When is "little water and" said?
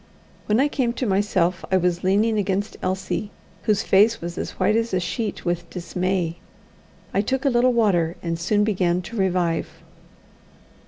7.51-8.39